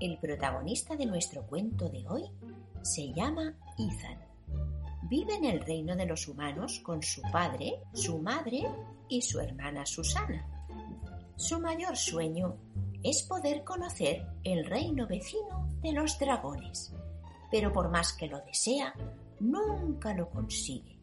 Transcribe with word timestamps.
El 0.00 0.16
protagonista 0.18 0.94
de 0.94 1.06
nuestro 1.06 1.42
cuento 1.42 1.88
de 1.88 2.06
hoy 2.08 2.22
se 2.82 3.12
llama 3.12 3.52
Ethan. 3.76 4.18
Vive 5.10 5.34
en 5.34 5.44
el 5.44 5.60
reino 5.60 5.96
de 5.96 6.06
los 6.06 6.28
humanos 6.28 6.78
con 6.84 7.02
su 7.02 7.20
padre, 7.32 7.80
su 7.94 8.18
madre 8.18 8.62
y 9.08 9.22
su 9.22 9.40
hermana 9.40 9.84
Susana. 9.86 10.46
Su 11.34 11.58
mayor 11.58 11.96
sueño 11.96 12.54
es 13.02 13.24
poder 13.24 13.64
conocer 13.64 14.24
el 14.44 14.66
reino 14.66 15.08
vecino 15.08 15.68
de 15.82 15.90
los 15.90 16.16
dragones, 16.16 16.92
pero 17.50 17.72
por 17.72 17.90
más 17.90 18.12
que 18.12 18.28
lo 18.28 18.38
desea, 18.42 18.94
nunca 19.40 20.14
lo 20.14 20.30
consigue. 20.30 21.00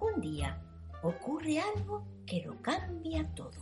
Un 0.00 0.20
día 0.20 0.60
ocurre 1.04 1.60
algo 1.60 2.04
que 2.26 2.42
lo 2.42 2.60
cambia 2.60 3.24
todo. 3.36 3.52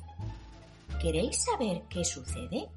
¿Queréis 1.03 1.45
saber 1.45 1.83
qué 1.91 2.03
sucede? 2.03 2.71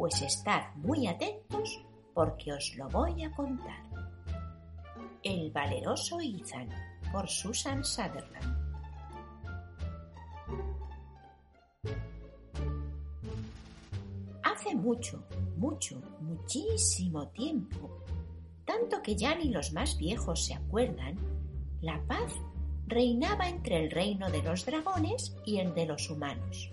Pues 0.00 0.22
estad 0.22 0.74
muy 0.76 1.06
atentos 1.06 1.78
porque 2.14 2.54
os 2.54 2.74
lo 2.74 2.88
voy 2.88 3.22
a 3.22 3.30
contar. 3.32 3.82
El 5.22 5.50
valeroso 5.50 6.18
Ethan 6.22 6.70
por 7.12 7.28
Susan 7.28 7.84
Sutherland. 7.84 8.56
Hace 14.42 14.74
mucho, 14.74 15.22
mucho, 15.58 16.00
muchísimo 16.22 17.28
tiempo, 17.28 18.02
tanto 18.64 19.02
que 19.02 19.14
ya 19.14 19.34
ni 19.34 19.50
los 19.50 19.74
más 19.74 19.98
viejos 19.98 20.46
se 20.46 20.54
acuerdan, 20.54 21.18
la 21.82 22.02
paz 22.06 22.32
reinaba 22.86 23.50
entre 23.50 23.84
el 23.84 23.90
reino 23.90 24.30
de 24.30 24.42
los 24.42 24.64
dragones 24.64 25.36
y 25.44 25.58
el 25.58 25.74
de 25.74 25.84
los 25.84 26.08
humanos 26.08 26.72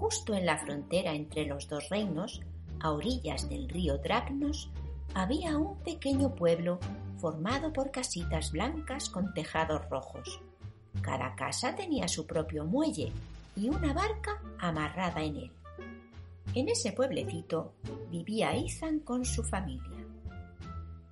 justo 0.00 0.34
en 0.34 0.46
la 0.46 0.56
frontera 0.56 1.12
entre 1.12 1.44
los 1.44 1.68
dos 1.68 1.90
reinos, 1.90 2.40
a 2.80 2.90
orillas 2.90 3.50
del 3.50 3.68
río 3.68 3.98
Dracnos, 3.98 4.70
había 5.12 5.58
un 5.58 5.76
pequeño 5.80 6.34
pueblo 6.34 6.78
formado 7.18 7.70
por 7.70 7.90
casitas 7.90 8.50
blancas 8.50 9.10
con 9.10 9.34
tejados 9.34 9.86
rojos. 9.90 10.40
Cada 11.02 11.36
casa 11.36 11.74
tenía 11.74 12.08
su 12.08 12.26
propio 12.26 12.64
muelle 12.64 13.12
y 13.54 13.68
una 13.68 13.92
barca 13.92 14.40
amarrada 14.58 15.22
en 15.22 15.36
él. 15.36 15.52
En 16.54 16.70
ese 16.70 16.92
pueblecito 16.92 17.74
vivía 18.10 18.54
Ethan 18.56 19.00
con 19.00 19.26
su 19.26 19.44
familia. 19.44 19.98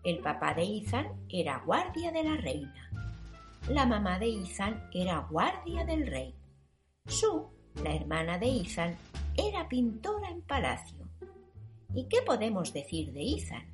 El 0.03 0.21
papá 0.21 0.55
de 0.55 0.63
Ethan 0.63 1.09
era 1.29 1.63
guardia 1.67 2.11
de 2.11 2.25
la 2.25 2.37
reina. 2.39 2.91
La 3.69 3.85
mamá 3.85 4.19
de 4.19 4.31
Ethan 4.31 4.89
era 4.95 5.27
guardia 5.31 5.85
del 5.85 6.07
rey. 6.07 6.35
Sue 7.07 7.58
la 7.83 7.95
hermana 7.95 8.39
de 8.39 8.49
Ethan, 8.49 8.97
era 9.37 9.69
pintora 9.69 10.31
en 10.31 10.43
palacio. 10.43 11.09
¿Y 11.95 12.05
qué 12.09 12.23
podemos 12.23 12.73
decir 12.73 13.13
de 13.13 13.23
Ethan? 13.23 13.65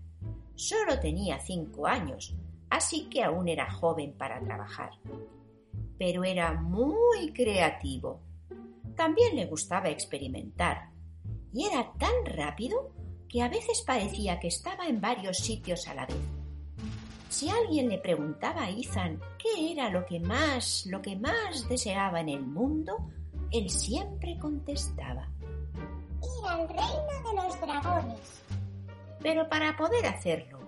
Solo 0.54 1.00
tenía 1.00 1.40
cinco 1.40 1.86
años, 1.86 2.34
así 2.70 3.08
que 3.08 3.22
aún 3.22 3.48
era 3.48 3.70
joven 3.70 4.14
para 4.16 4.40
trabajar. 4.40 4.90
Pero 5.98 6.24
era 6.24 6.52
muy 6.52 7.32
creativo. 7.32 8.20
También 8.94 9.36
le 9.36 9.46
gustaba 9.46 9.88
experimentar. 9.88 10.90
Y 11.52 11.66
era 11.66 11.92
tan 11.98 12.24
rápido 12.26 12.92
que 13.28 13.42
a 13.42 13.48
veces 13.48 13.82
parecía 13.82 14.38
que 14.38 14.48
estaba 14.48 14.86
en 14.86 15.00
varios 15.00 15.38
sitios 15.38 15.88
a 15.88 15.94
la 15.94 16.06
vez. 16.06 16.16
Si 17.28 17.48
alguien 17.48 17.88
le 17.88 17.98
preguntaba 17.98 18.64
a 18.64 18.70
Ethan 18.70 19.20
qué 19.38 19.72
era 19.72 19.90
lo 19.90 20.06
que 20.06 20.20
más, 20.20 20.86
lo 20.86 21.02
que 21.02 21.16
más 21.16 21.68
deseaba 21.68 22.20
en 22.20 22.28
el 22.28 22.42
mundo, 22.42 23.10
él 23.54 23.70
siempre 23.70 24.36
contestaba. 24.38 25.28
Ir 26.22 26.48
al 26.48 26.68
reino 26.68 27.30
de 27.30 27.36
los 27.36 27.60
dragones. 27.60 28.42
Pero 29.22 29.48
para 29.48 29.76
poder 29.76 30.06
hacerlo, 30.06 30.58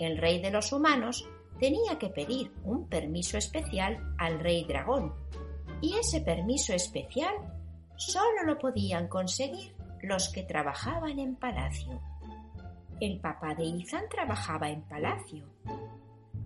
el 0.00 0.18
rey 0.18 0.42
de 0.42 0.50
los 0.50 0.72
humanos 0.72 1.28
tenía 1.60 1.98
que 2.00 2.08
pedir 2.08 2.52
un 2.64 2.88
permiso 2.88 3.38
especial 3.38 4.14
al 4.18 4.40
rey 4.40 4.64
dragón. 4.64 5.14
Y 5.80 5.94
ese 5.94 6.20
permiso 6.20 6.72
especial 6.72 7.34
solo 7.96 8.42
lo 8.44 8.58
podían 8.58 9.06
conseguir 9.06 9.74
los 10.02 10.28
que 10.30 10.42
trabajaban 10.42 11.20
en 11.20 11.36
palacio. 11.36 12.00
El 13.00 13.20
papá 13.20 13.54
de 13.54 13.68
Ethan 13.68 14.08
trabajaba 14.10 14.68
en 14.68 14.82
palacio. 14.82 15.44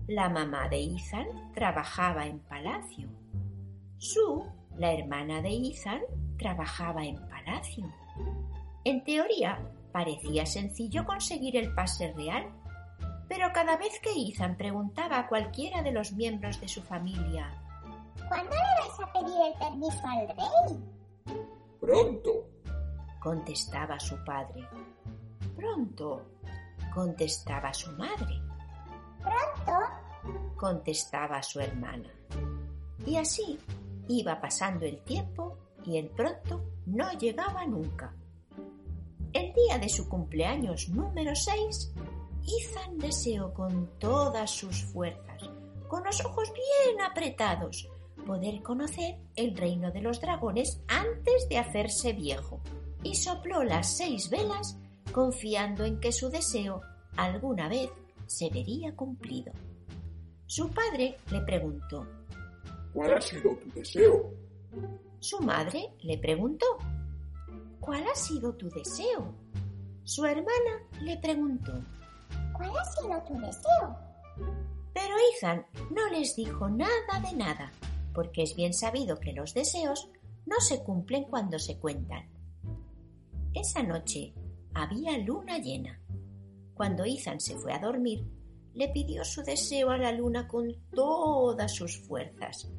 La 0.08 0.28
mamá 0.28 0.68
de 0.68 0.84
Ethan 0.84 1.52
trabajaba 1.54 2.26
en 2.26 2.38
palacio. 2.40 3.08
Sue 3.96 4.55
la 4.78 4.92
hermana 4.92 5.42
de 5.42 5.50
Ethan 5.50 6.00
trabajaba 6.38 7.04
en 7.04 7.16
palacio. 7.28 7.92
En 8.84 9.02
teoría, 9.04 9.60
parecía 9.92 10.46
sencillo 10.46 11.04
conseguir 11.04 11.56
el 11.56 11.74
pase 11.74 12.12
real, 12.12 12.46
pero 13.28 13.52
cada 13.52 13.76
vez 13.76 13.98
que 14.00 14.10
Ethan 14.12 14.56
preguntaba 14.56 15.18
a 15.18 15.28
cualquiera 15.28 15.82
de 15.82 15.92
los 15.92 16.12
miembros 16.12 16.60
de 16.60 16.68
su 16.68 16.82
familia 16.82 17.62
¿Cuándo 18.28 18.50
le 18.50 18.80
vais 18.80 19.00
a 19.00 19.12
pedir 19.12 19.36
el 19.46 19.58
permiso 19.58 20.02
al 20.04 20.28
rey? 20.28 21.38
Pronto, 21.80 22.30
contestaba 23.20 24.00
su 24.00 24.16
padre. 24.24 24.66
Pronto, 25.54 26.22
contestaba 26.92 27.72
su 27.72 27.92
madre. 27.92 28.42
Pronto, 29.22 30.56
contestaba 30.56 31.42
su 31.42 31.60
hermana. 31.60 32.10
Y 33.06 33.16
así 33.16 33.58
Iba 34.08 34.40
pasando 34.40 34.86
el 34.86 35.00
tiempo 35.02 35.58
y 35.84 35.96
el 35.96 36.08
pronto 36.08 36.62
no 36.86 37.10
llegaba 37.12 37.66
nunca. 37.66 38.14
El 39.32 39.52
día 39.52 39.78
de 39.78 39.88
su 39.88 40.08
cumpleaños 40.08 40.88
número 40.88 41.34
6, 41.34 41.92
Ethan 42.46 42.98
deseó 42.98 43.52
con 43.52 43.90
todas 43.98 44.50
sus 44.50 44.84
fuerzas, 44.84 45.50
con 45.88 46.04
los 46.04 46.24
ojos 46.24 46.52
bien 46.52 47.00
apretados, 47.00 47.88
poder 48.24 48.62
conocer 48.62 49.18
el 49.34 49.56
reino 49.56 49.90
de 49.90 50.00
los 50.00 50.20
dragones 50.20 50.80
antes 50.88 51.48
de 51.48 51.58
hacerse 51.58 52.12
viejo, 52.12 52.60
y 53.02 53.14
sopló 53.14 53.62
las 53.62 53.96
seis 53.96 54.30
velas 54.30 54.78
confiando 55.12 55.84
en 55.84 56.00
que 56.00 56.12
su 56.12 56.28
deseo 56.30 56.80
alguna 57.16 57.68
vez 57.68 57.90
se 58.26 58.50
vería 58.50 58.94
cumplido. 58.94 59.52
Su 60.46 60.70
padre 60.70 61.18
le 61.30 61.40
preguntó 61.40 62.06
¿Cuál 62.96 63.12
ha 63.12 63.20
sido 63.20 63.54
tu 63.56 63.70
deseo? 63.72 64.32
Su 65.20 65.38
madre 65.40 65.92
le 66.00 66.16
preguntó, 66.16 66.64
¿Cuál 67.78 68.02
ha 68.08 68.14
sido 68.14 68.54
tu 68.54 68.70
deseo? 68.70 69.34
Su 70.02 70.24
hermana 70.24 70.82
le 71.02 71.18
preguntó, 71.18 71.74
¿Cuál 72.54 72.70
ha 72.74 72.84
sido 72.86 73.22
tu 73.24 73.38
deseo? 73.38 73.98
Pero 74.94 75.14
Ethan 75.30 75.66
no 75.90 76.08
les 76.08 76.36
dijo 76.36 76.70
nada 76.70 77.20
de 77.22 77.36
nada, 77.36 77.70
porque 78.14 78.44
es 78.44 78.56
bien 78.56 78.72
sabido 78.72 79.20
que 79.20 79.34
los 79.34 79.52
deseos 79.52 80.08
no 80.46 80.58
se 80.60 80.82
cumplen 80.82 81.24
cuando 81.24 81.58
se 81.58 81.78
cuentan. 81.78 82.26
Esa 83.52 83.82
noche 83.82 84.32
había 84.72 85.18
luna 85.18 85.58
llena. 85.58 86.00
Cuando 86.72 87.04
Ethan 87.04 87.40
se 87.40 87.56
fue 87.56 87.74
a 87.74 87.78
dormir, 87.78 88.24
le 88.72 88.88
pidió 88.88 89.22
su 89.22 89.42
deseo 89.42 89.90
a 89.90 89.98
la 89.98 90.12
luna 90.12 90.48
con 90.48 90.74
todas 90.94 91.74
sus 91.74 91.98
fuerzas, 91.98 92.70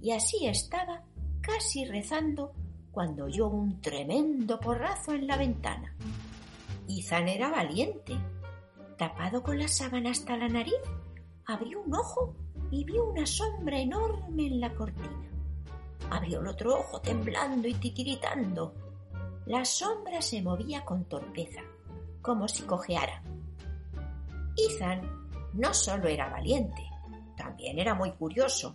y 0.00 0.12
así 0.12 0.46
estaba 0.46 1.02
casi 1.40 1.84
rezando 1.84 2.52
cuando 2.90 3.24
oyó 3.24 3.48
un 3.48 3.80
tremendo 3.80 4.58
porrazo 4.58 5.12
en 5.12 5.26
la 5.26 5.36
ventana. 5.36 5.94
Izan 6.88 7.28
era 7.28 7.50
valiente. 7.50 8.16
Tapado 8.96 9.42
con 9.42 9.58
la 9.58 9.68
sábana 9.68 10.10
hasta 10.10 10.36
la 10.36 10.48
nariz, 10.48 10.80
abrió 11.44 11.82
un 11.82 11.94
ojo 11.94 12.34
y 12.70 12.84
vio 12.84 13.10
una 13.10 13.26
sombra 13.26 13.78
enorme 13.78 14.46
en 14.46 14.60
la 14.60 14.72
cortina. 14.74 15.30
Abrió 16.10 16.40
el 16.40 16.48
otro 16.48 16.78
ojo 16.78 17.00
temblando 17.00 17.68
y 17.68 17.74
titiritando. 17.74 18.72
La 19.44 19.64
sombra 19.64 20.22
se 20.22 20.40
movía 20.40 20.84
con 20.84 21.04
torpeza, 21.04 21.60
como 22.22 22.48
si 22.48 22.62
cojeara. 22.62 23.22
Ethan 24.56 25.02
no 25.52 25.74
solo 25.74 26.08
era 26.08 26.30
valiente, 26.30 26.82
también 27.36 27.78
era 27.78 27.94
muy 27.94 28.12
curioso 28.12 28.74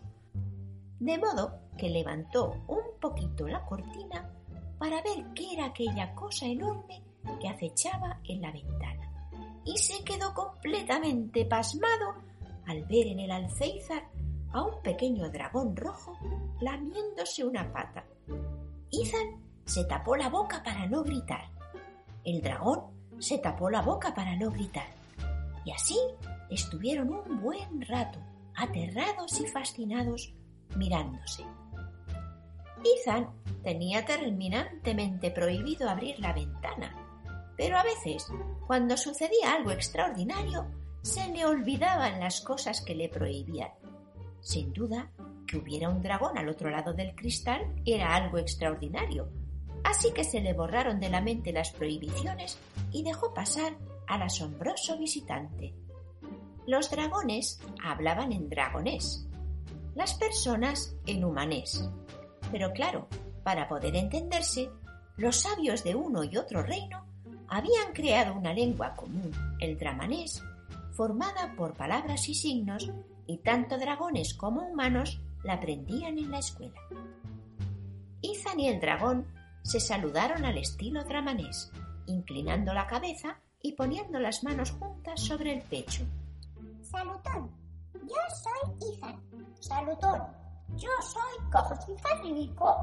de 1.02 1.18
modo 1.18 1.60
que 1.80 1.90
levantó 1.90 2.64
un 2.68 3.00
poquito 3.00 3.48
la 3.48 3.66
cortina 3.66 4.30
para 4.78 5.02
ver 5.02 5.26
qué 5.34 5.54
era 5.54 5.66
aquella 5.66 6.14
cosa 6.14 6.46
enorme 6.46 7.02
que 7.40 7.50
acechaba 7.50 8.20
en 8.24 8.40
la 8.40 8.52
ventana 8.52 9.12
y 9.66 9.80
se 9.80 10.04
quedó 10.04 10.32
completamente 10.36 11.46
pasmado 11.46 12.14
al 12.68 12.84
ver 12.86 13.08
en 13.08 13.20
el 13.20 13.32
alféizar 13.32 14.04
a 14.54 14.62
un 14.62 14.80
pequeño 14.84 15.28
dragón 15.32 15.76
rojo 15.76 16.16
lamiéndose 16.62 17.44
una 17.44 17.74
pata. 17.74 18.06
Ethan 18.92 19.42
se 19.66 19.84
tapó 19.86 20.16
la 20.16 20.30
boca 20.30 20.62
para 20.64 20.86
no 20.86 21.04
gritar. 21.04 21.50
El 22.24 22.44
dragón 22.44 22.82
se 23.18 23.40
tapó 23.40 23.72
la 23.72 23.82
boca 23.82 24.14
para 24.14 24.36
no 24.36 24.52
gritar. 24.52 24.88
Y 25.66 25.72
así 25.72 25.98
estuvieron 26.52 27.10
un 27.10 27.42
buen 27.42 27.82
rato, 27.82 28.20
aterrados 28.54 29.40
y 29.40 29.48
fascinados, 29.48 30.34
mirándose. 30.76 31.46
Ethan 32.84 33.30
tenía 33.64 34.06
terminantemente 34.06 35.32
prohibido 35.32 35.90
abrir 35.90 36.20
la 36.20 36.34
ventana, 36.34 36.96
pero 37.58 37.78
a 37.78 37.84
veces, 37.84 38.28
cuando 38.66 38.98
sucedía 38.98 39.54
algo 39.54 39.72
extraordinario, 39.72 40.66
se 41.02 41.28
le 41.30 41.46
olvidaban 41.46 42.20
las 42.20 42.42
cosas 42.42 42.82
que 42.82 42.96
le 42.96 43.10
prohibían. 43.10 43.70
Sin 44.40 44.74
duda, 44.74 45.12
que 45.46 45.58
hubiera 45.58 45.90
un 45.90 46.02
dragón 46.02 46.38
al 46.38 46.50
otro 46.50 46.70
lado 46.70 46.94
del 46.94 47.16
cristal 47.16 47.76
era 47.86 48.16
algo 48.16 48.38
extraordinario, 48.38 49.30
así 49.84 50.12
que 50.14 50.24
se 50.24 50.42
le 50.42 50.54
borraron 50.54 51.00
de 51.00 51.10
la 51.10 51.22
mente 51.22 51.52
las 51.52 51.72
prohibiciones 51.72 52.58
y 52.92 53.04
dejó 53.04 53.34
pasar 53.34 53.78
al 54.08 54.22
asombroso 54.24 54.98
visitante. 54.98 55.76
Los 56.68 56.90
dragones 56.90 57.60
hablaban 57.84 58.32
en 58.32 58.50
dragonés, 58.50 59.28
las 59.96 60.14
personas 60.14 60.96
en 61.06 61.24
humanés. 61.24 61.90
Pero 62.52 62.72
claro, 62.72 63.08
para 63.44 63.68
poder 63.68 63.96
entenderse, 63.96 64.70
los 65.18 65.38
sabios 65.38 65.84
de 65.84 65.96
uno 65.96 66.24
y 66.24 66.38
otro 66.38 66.64
reino 66.64 67.06
habían 67.48 67.92
creado 67.94 68.34
una 68.34 68.54
lengua 68.54 68.96
común, 68.96 69.32
el 69.60 69.78
dramanés, 69.78 70.42
formada 70.92 71.54
por 71.56 71.74
palabras 71.74 72.30
y 72.30 72.34
signos, 72.34 72.92
y 73.28 73.38
tanto 73.38 73.78
dragones 73.78 74.34
como 74.34 74.62
humanos 74.62 75.22
la 75.44 75.54
aprendían 75.54 76.18
en 76.18 76.32
la 76.32 76.40
escuela. 76.40 76.80
Ethan 78.22 78.60
y 78.60 78.68
el 78.68 78.80
dragón 78.80 79.26
se 79.64 79.80
saludaron 79.80 80.46
al 80.46 80.58
estilo 80.58 81.04
dramanés, 81.04 81.72
inclinando 82.06 82.74
la 82.74 82.88
cabeza 82.88 83.40
y 83.62 83.74
poniendo 83.74 84.20
las 84.20 84.44
manos 84.44 84.72
juntas 84.72 85.22
sobre 85.22 85.54
el 85.54 85.62
pecho. 85.64 86.04
Salutón, 86.82 87.52
yo 87.94 88.16
soy 88.44 88.94
Ethan. 88.94 89.31
Salutón, 89.62 90.24
yo 90.76 90.90
soy 91.04 92.34
Rico. 92.34 92.76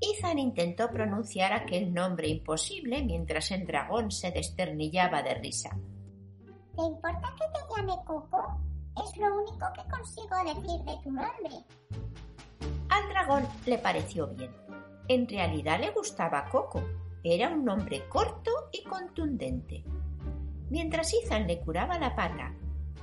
Ethan 0.00 0.38
intentó 0.38 0.88
pronunciar 0.88 1.52
aquel 1.52 1.92
nombre 1.92 2.28
imposible 2.28 3.02
mientras 3.02 3.50
el 3.50 3.66
dragón 3.66 4.12
se 4.12 4.30
desternillaba 4.30 5.22
de 5.22 5.34
risa. 5.34 5.70
¿Te 6.76 6.82
importa 6.82 7.34
que 7.36 7.46
te 7.52 7.74
llame 7.74 8.04
Coco? 8.04 8.60
Es 9.04 9.16
lo 9.16 9.26
único 9.34 9.66
que 9.74 9.90
consigo 9.90 10.36
decir 10.44 10.84
de 10.84 11.02
tu 11.02 11.10
nombre. 11.10 11.64
Al 12.88 13.08
dragón 13.08 13.48
le 13.66 13.78
pareció 13.78 14.28
bien. 14.28 14.54
En 15.08 15.28
realidad 15.28 15.80
le 15.80 15.90
gustaba 15.90 16.48
Coco. 16.48 16.80
Era 17.24 17.48
un 17.48 17.64
nombre 17.64 18.08
corto 18.08 18.52
y 18.70 18.84
contundente. 18.84 19.82
Mientras 20.70 21.12
Ethan 21.12 21.48
le 21.48 21.60
curaba 21.60 21.98
la 21.98 22.14
pata, 22.14 22.54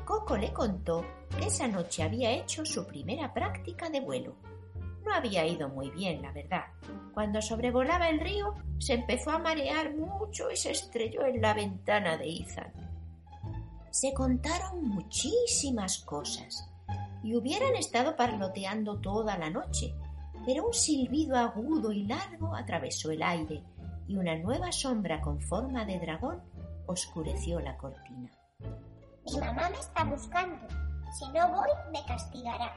Coco 0.05 0.37
le 0.37 0.51
contó 0.51 1.05
que 1.29 1.47
esa 1.47 1.67
noche 1.67 2.03
había 2.03 2.31
hecho 2.31 2.65
su 2.65 2.85
primera 2.85 3.33
práctica 3.33 3.89
de 3.89 4.01
vuelo. 4.01 4.35
No 5.05 5.13
había 5.13 5.45
ido 5.45 5.69
muy 5.69 5.89
bien, 5.91 6.21
la 6.21 6.31
verdad. 6.31 6.65
Cuando 7.13 7.41
sobrevolaba 7.41 8.09
el 8.09 8.19
río, 8.19 8.53
se 8.79 8.93
empezó 8.93 9.31
a 9.31 9.39
marear 9.39 9.95
mucho 9.95 10.49
y 10.51 10.55
se 10.55 10.71
estrelló 10.71 11.25
en 11.25 11.41
la 11.41 11.53
ventana 11.53 12.17
de 12.17 12.29
Ethan. 12.29 12.71
Se 13.91 14.13
contaron 14.13 14.83
muchísimas 14.83 15.99
cosas 15.99 16.69
y 17.23 17.35
hubieran 17.35 17.75
estado 17.75 18.15
parloteando 18.15 18.99
toda 18.99 19.37
la 19.37 19.49
noche, 19.49 19.93
pero 20.45 20.67
un 20.67 20.73
silbido 20.73 21.37
agudo 21.37 21.91
y 21.91 22.03
largo 22.03 22.55
atravesó 22.55 23.11
el 23.11 23.23
aire 23.23 23.63
y 24.07 24.17
una 24.17 24.35
nueva 24.35 24.71
sombra 24.71 25.21
con 25.21 25.39
forma 25.39 25.85
de 25.85 25.99
dragón 25.99 26.41
oscureció 26.87 27.59
la 27.59 27.77
cortina. 27.77 28.29
Mi 29.25 29.39
mamá 29.39 29.69
me 29.69 29.79
está 29.79 30.03
buscando. 30.03 30.57
Si 31.17 31.25
no 31.31 31.47
voy, 31.49 31.69
me 31.91 32.05
castigará. 32.05 32.73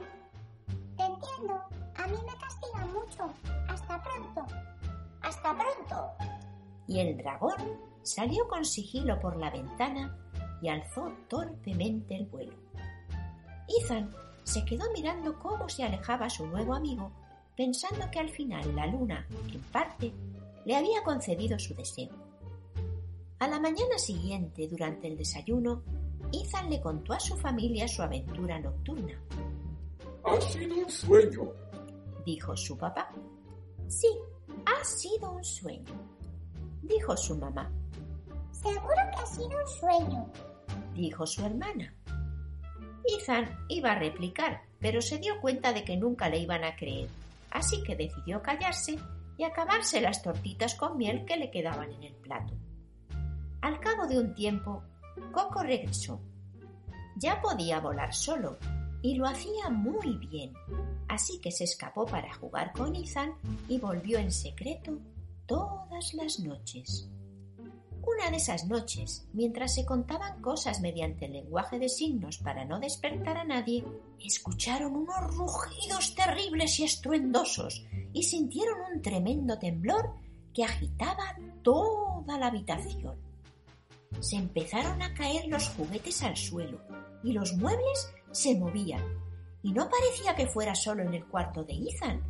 Te 0.67 1.03
entiendo. 1.03 1.61
A 1.95 2.07
mí 2.07 2.17
me 2.25 2.39
castiga 2.39 2.85
mucho. 2.85 3.33
Hasta 3.67 4.01
pronto. 4.01 4.45
Hasta 5.21 5.55
pronto. 5.55 6.11
Y 6.87 6.99
el 6.99 7.17
dragón 7.17 7.55
salió 8.03 8.47
con 8.47 8.63
sigilo 8.63 9.19
por 9.19 9.35
la 9.37 9.49
ventana 9.49 10.17
y 10.61 10.69
alzó 10.69 11.11
torpemente 11.27 12.15
el 12.15 12.25
vuelo. 12.27 12.53
Ethan 13.67 14.13
se 14.43 14.63
quedó 14.63 14.85
mirando 14.93 15.37
cómo 15.39 15.67
se 15.67 15.83
alejaba 15.83 16.29
su 16.29 16.47
nuevo 16.47 16.73
amigo 16.73 17.11
pensando 17.57 18.09
que 18.11 18.19
al 18.19 18.29
final 18.29 18.75
la 18.75 18.85
luna, 18.85 19.27
en 19.51 19.61
parte, 19.63 20.13
le 20.63 20.75
había 20.75 21.03
concedido 21.03 21.57
su 21.57 21.73
deseo. 21.73 22.13
A 23.39 23.47
la 23.47 23.59
mañana 23.59 23.97
siguiente, 23.97 24.67
durante 24.67 25.07
el 25.07 25.17
desayuno, 25.17 25.81
Ethan 26.31 26.69
le 26.69 26.81
contó 26.81 27.13
a 27.13 27.19
su 27.19 27.35
familia 27.35 27.87
su 27.87 28.01
aventura 28.01 28.59
nocturna. 28.59 29.13
Ha 30.23 30.41
sido 30.41 30.77
un 30.77 30.89
sueño, 30.89 31.51
dijo 32.25 32.55
su 32.55 32.77
papá. 32.77 33.09
Sí, 33.87 34.09
ha 34.65 34.83
sido 34.83 35.31
un 35.31 35.43
sueño, 35.43 35.93
dijo 36.81 37.15
su 37.15 37.37
mamá. 37.37 37.71
Seguro 38.51 38.95
que 39.11 39.21
ha 39.21 39.25
sido 39.25 39.49
un 39.49 39.67
sueño, 39.79 40.31
dijo 40.95 41.25
su 41.25 41.45
hermana. 41.45 41.93
Ethan 43.05 43.57
iba 43.69 43.91
a 43.91 43.99
replicar, 43.99 44.63
pero 44.79 45.01
se 45.01 45.17
dio 45.17 45.39
cuenta 45.39 45.71
de 45.71 45.83
que 45.83 45.95
nunca 45.95 46.29
le 46.29 46.39
iban 46.39 46.63
a 46.63 46.75
creer 46.75 47.07
así 47.51 47.83
que 47.83 47.95
decidió 47.95 48.41
callarse 48.41 48.99
y 49.37 49.43
acabarse 49.43 50.01
las 50.01 50.21
tortitas 50.21 50.75
con 50.75 50.97
miel 50.97 51.25
que 51.25 51.37
le 51.37 51.51
quedaban 51.51 51.91
en 51.91 52.03
el 52.03 52.13
plato. 52.13 52.53
Al 53.61 53.79
cabo 53.79 54.07
de 54.07 54.19
un 54.19 54.33
tiempo, 54.35 54.83
Coco 55.31 55.63
regresó. 55.63 56.19
Ya 57.15 57.41
podía 57.41 57.79
volar 57.79 58.13
solo 58.13 58.57
y 59.01 59.15
lo 59.15 59.27
hacía 59.27 59.69
muy 59.69 60.17
bien, 60.17 60.53
así 61.07 61.39
que 61.39 61.51
se 61.51 61.63
escapó 61.63 62.05
para 62.05 62.33
jugar 62.35 62.73
con 62.73 62.95
Ethan 62.95 63.33
y 63.67 63.79
volvió 63.79 64.19
en 64.19 64.31
secreto 64.31 64.99
todas 65.45 66.13
las 66.13 66.39
noches. 66.39 67.09
Una 68.01 68.31
de 68.31 68.37
esas 68.37 68.65
noches, 68.65 69.27
mientras 69.33 69.75
se 69.75 69.85
contaban 69.85 70.41
cosas 70.41 70.79
mediante 70.79 71.25
el 71.25 71.33
lenguaje 71.33 71.77
de 71.77 71.89
signos 71.89 72.37
para 72.37 72.63
no 72.63 72.79
despertar 72.79 73.37
a 73.37 73.43
nadie, 73.43 73.83
escucharon 74.23 74.95
unos 74.95 75.35
rugidos 75.35 76.15
terribles 76.15 76.79
y 76.79 76.85
estruendosos 76.85 77.85
y 78.13 78.23
sintieron 78.23 78.77
un 78.93 79.01
tremendo 79.01 79.59
temblor 79.59 80.13
que 80.53 80.63
agitaba 80.63 81.35
toda 81.63 82.37
la 82.39 82.47
habitación. 82.47 83.26
Se 84.19 84.35
empezaron 84.35 85.01
a 85.01 85.13
caer 85.13 85.47
los 85.47 85.69
juguetes 85.69 86.23
al 86.23 86.35
suelo 86.35 86.81
y 87.23 87.33
los 87.33 87.53
muebles 87.53 88.13
se 88.31 88.57
movían. 88.57 89.03
Y 89.63 89.71
no 89.71 89.89
parecía 89.89 90.35
que 90.35 90.47
fuera 90.47 90.75
solo 90.75 91.03
en 91.03 91.13
el 91.13 91.25
cuarto 91.25 91.63
de 91.63 91.73
Ethan. 91.73 92.21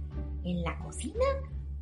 En 0.44 0.64
la 0.64 0.78
cocina 0.80 1.26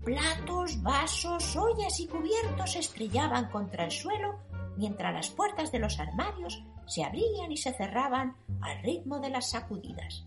Platos, 0.06 0.84
vasos, 0.84 1.56
ollas 1.56 2.00
y 2.00 2.08
cubiertos 2.08 2.76
estrellaban 2.76 3.50
contra 3.50 3.86
el 3.86 3.92
suelo 3.92 4.38
mientras 4.78 5.12
las 5.12 5.30
puertas 5.32 5.72
de 5.72 5.80
los 5.80 6.00
armarios 6.00 6.64
se 6.86 7.04
abrían 7.04 7.52
y 7.52 7.58
se 7.58 7.74
cerraban 7.74 8.38
al 8.62 8.84
ritmo 8.84 9.20
de 9.20 9.32
las 9.32 9.50
sacudidas. 9.50 10.24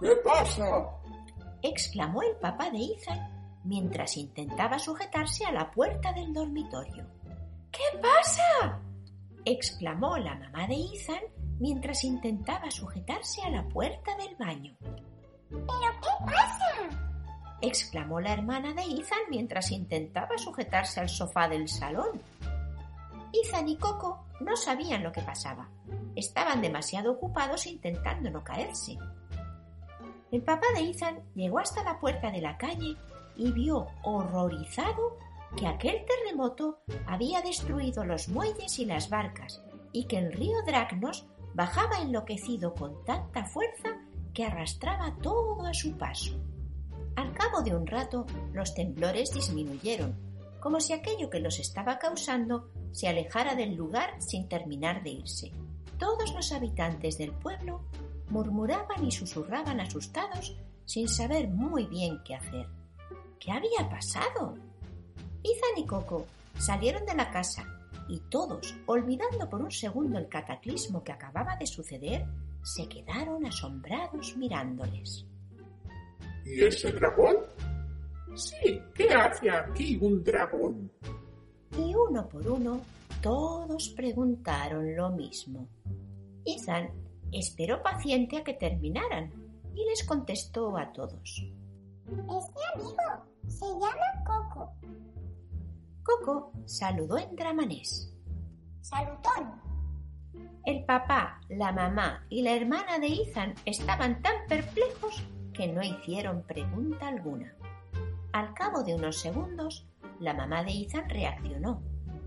¿Qué 0.00 0.16
pasa? 0.24 0.90
exclamó 1.62 2.22
el 2.22 2.34
papá 2.38 2.70
de 2.70 2.78
Ethan 2.78 3.60
mientras 3.62 4.16
intentaba 4.16 4.80
sujetarse 4.80 5.44
a 5.44 5.52
la 5.52 5.70
puerta 5.70 6.12
del 6.12 6.32
dormitorio. 6.32 7.06
¿Qué 7.70 7.98
pasa? 8.02 8.80
Exclamó 9.44 10.16
la 10.16 10.34
mamá 10.34 10.66
de 10.66 10.74
Ethan 10.74 11.20
mientras 11.58 12.04
intentaba 12.04 12.70
sujetarse 12.70 13.42
a 13.42 13.50
la 13.50 13.66
puerta 13.68 14.16
del 14.16 14.36
baño. 14.36 14.76
¿Pero 15.50 15.66
qué 16.02 16.24
pasa? 16.24 17.04
exclamó 17.60 18.20
la 18.20 18.32
hermana 18.32 18.74
de 18.74 18.82
Ethan 18.82 19.20
mientras 19.30 19.70
intentaba 19.70 20.36
sujetarse 20.36 21.00
al 21.00 21.08
sofá 21.08 21.48
del 21.48 21.68
salón. 21.68 22.20
Ethan 23.32 23.68
y 23.68 23.76
Coco 23.76 24.26
no 24.40 24.56
sabían 24.56 25.02
lo 25.02 25.12
que 25.12 25.22
pasaba. 25.22 25.68
Estaban 26.14 26.60
demasiado 26.60 27.12
ocupados 27.12 27.66
intentando 27.66 28.30
no 28.30 28.44
caerse. 28.44 28.96
El 30.30 30.42
papá 30.42 30.66
de 30.74 30.90
Ethan 30.90 31.22
llegó 31.34 31.58
hasta 31.58 31.82
la 31.84 31.98
puerta 31.98 32.30
de 32.30 32.40
la 32.40 32.56
calle 32.56 32.96
y 33.36 33.52
vio 33.52 33.86
horrorizado 34.02 35.18
que 35.56 35.66
aquel 35.66 36.04
terremoto 36.04 36.80
había 37.06 37.40
destruido 37.40 38.04
los 38.04 38.28
muelles 38.28 38.78
y 38.78 38.84
las 38.84 39.08
barcas 39.08 39.62
y 39.92 40.04
que 40.04 40.18
el 40.18 40.32
río 40.32 40.62
Dragnos 40.66 41.26
bajaba 41.54 42.00
enloquecido 42.00 42.74
con 42.74 43.04
tanta 43.04 43.44
fuerza 43.44 44.00
que 44.32 44.44
arrastraba 44.44 45.16
todo 45.22 45.64
a 45.64 45.72
su 45.72 45.96
paso. 45.96 46.40
Al 47.16 47.32
cabo 47.32 47.62
de 47.62 47.74
un 47.74 47.86
rato, 47.86 48.26
los 48.52 48.74
temblores 48.74 49.32
disminuyeron, 49.32 50.18
como 50.58 50.80
si 50.80 50.92
aquello 50.92 51.30
que 51.30 51.38
los 51.38 51.60
estaba 51.60 51.98
causando 51.98 52.70
se 52.90 53.06
alejara 53.06 53.54
del 53.54 53.76
lugar 53.76 54.20
sin 54.20 54.48
terminar 54.48 55.02
de 55.04 55.10
irse. 55.10 55.52
Todos 55.98 56.34
los 56.34 56.50
habitantes 56.52 57.18
del 57.18 57.32
pueblo 57.32 57.82
murmuraban 58.30 59.06
y 59.06 59.12
susurraban 59.12 59.80
asustados 59.80 60.56
sin 60.84 61.08
saber 61.08 61.48
muy 61.48 61.86
bien 61.86 62.20
qué 62.24 62.34
hacer. 62.34 62.66
¿Qué 63.38 63.52
había 63.52 63.88
pasado? 63.88 64.56
Ethan 65.44 65.76
y 65.76 65.86
Coco 65.86 66.26
salieron 66.58 67.04
de 67.04 67.14
la 67.14 67.30
casa 67.30 67.64
y 68.08 68.18
todos, 68.30 68.74
olvidando 68.86 69.48
por 69.48 69.62
un 69.62 69.70
segundo 69.70 70.18
el 70.18 70.28
cataclismo 70.28 71.04
que 71.04 71.12
acababa 71.12 71.56
de 71.56 71.66
suceder, 71.66 72.26
se 72.62 72.88
quedaron 72.88 73.44
asombrados 73.46 74.36
mirándoles. 74.36 75.26
¿Y 76.44 76.64
ese 76.64 76.92
dragón? 76.92 77.36
Sí, 78.34 78.80
¿qué 78.94 79.08
hace 79.10 79.50
aquí 79.50 79.98
un 80.00 80.24
dragón? 80.24 80.90
Y 81.78 81.94
uno 81.94 82.26
por 82.28 82.46
uno 82.46 82.80
todos 83.22 83.90
preguntaron 83.90 84.96
lo 84.96 85.10
mismo. 85.10 85.68
Ethan 86.44 86.90
esperó 87.32 87.82
paciente 87.82 88.38
a 88.38 88.44
que 88.44 88.54
terminaran 88.54 89.30
y 89.74 89.84
les 89.84 90.04
contestó 90.04 90.76
a 90.76 90.92
todos. 90.92 91.46
Es 92.06 92.14
mi 92.14 92.82
amigo. 92.82 92.94
Se 93.48 93.66
llama 93.66 94.24
Coco. 94.26 94.72
Coco 96.04 96.52
saludó 96.66 97.16
en 97.16 97.34
dramanés. 97.34 98.12
Salutón. 98.82 99.60
El 100.66 100.84
papá, 100.84 101.40
la 101.48 101.72
mamá 101.72 102.26
y 102.28 102.42
la 102.42 102.52
hermana 102.52 102.98
de 102.98 103.08
Ethan 103.08 103.54
estaban 103.64 104.20
tan 104.20 104.34
perplejos 104.46 105.22
que 105.54 105.66
no 105.66 105.82
hicieron 105.82 106.42
pregunta 106.42 107.08
alguna. 107.08 107.54
Al 108.32 108.52
cabo 108.52 108.82
de 108.82 108.94
unos 108.94 109.18
segundos, 109.18 109.88
la 110.20 110.34
mamá 110.34 110.62
de 110.62 110.72
Ethan 110.72 111.08
reaccionó 111.08 111.82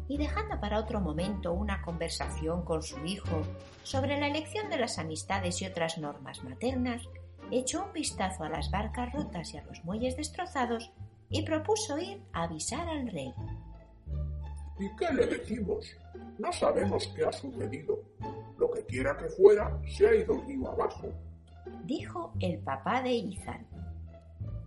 y 0.08 0.18
dejando 0.18 0.60
para 0.60 0.80
otro 0.80 1.00
momento 1.00 1.54
una 1.54 1.82
conversación 1.84 2.66
con 2.66 2.82
su 2.82 3.06
hijo 3.06 3.44
sobre 3.84 4.20
la 4.20 4.28
elección 4.28 4.72
de 4.72 4.78
las 4.78 4.98
amistades 4.98 5.62
y 5.62 5.68
otras 5.68 6.00
normas 6.00 6.44
maternas, 6.44 7.04
echó 7.52 7.86
un 7.86 7.94
vistazo 7.94 8.44
a 8.44 8.50
las 8.50 8.72
barcas 8.72 9.14
rotas 9.14 9.54
y 9.54 9.58
a 9.58 9.64
los 9.64 9.84
muelles 9.86 10.18
destrozados 10.18 10.92
y 11.30 11.44
propuso 11.44 11.98
ir 11.98 12.22
a 12.34 12.44
avisar 12.44 12.88
al 12.88 13.08
rey. 13.08 13.34
¿Y 14.80 14.96
qué 14.96 15.12
le 15.14 15.26
decimos? 15.26 15.86
No 16.38 16.52
sabemos 16.54 17.08
qué 17.16 17.26
ha 17.26 17.32
sucedido. 17.32 18.00
Lo 18.58 18.70
que 18.72 18.86
quiera 18.86 19.18
que 19.18 19.28
fuera 19.30 19.80
se 19.88 20.08
ha 20.08 20.16
ido 20.16 20.42
río 20.46 20.70
abajo. 20.72 21.08
Dijo 21.84 22.34
el 22.40 22.60
papá 22.60 23.02
de 23.02 23.18
Ethan. 23.18 23.66